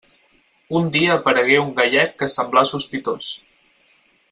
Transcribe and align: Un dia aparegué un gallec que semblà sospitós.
Un 0.79 0.87
dia 0.95 1.17
aparegué 1.17 1.59
un 1.65 1.69
gallec 1.81 2.17
que 2.23 2.31
semblà 2.37 2.65
sospitós. 2.73 3.29